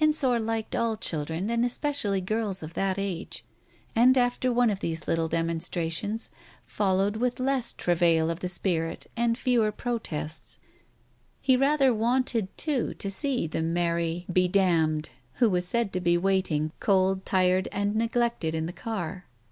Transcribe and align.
Ensor 0.00 0.40
liked 0.40 0.74
all 0.74 0.96
children, 0.96 1.48
and 1.50 1.64
especially 1.64 2.20
girls 2.20 2.64
of 2.64 2.74
that 2.74 2.98
age, 2.98 3.44
and 3.94 4.18
after 4.18 4.52
one 4.52 4.70
of 4.70 4.80
these 4.80 5.06
little 5.06 5.28
demonstrations 5.28 6.32
fol 6.66 6.96
lowed 6.96 7.14
with 7.16 7.38
less 7.38 7.74
travail 7.74 8.28
of 8.28 8.40
the 8.40 8.48
spirit 8.48 9.08
and 9.16 9.38
fewer 9.38 9.70
protests. 9.70 10.58
He 11.40 11.56
rather 11.56 11.94
wanted, 11.94 12.48
too, 12.58 12.92
to 12.94 13.08
see 13.08 13.46
the 13.46 13.62
Mary 13.62 14.26
"be 14.32 14.48
damned" 14.48 15.10
who 15.34 15.48
was 15.48 15.64
said 15.68 15.92
to 15.92 16.00
be 16.00 16.18
waiting, 16.18 16.72
cold, 16.80 17.24
tired, 17.24 17.68
and 17.70 17.94
neglected 17.94 18.56
in 18.56 18.66
the 18.66 18.72
car. 18.72 19.26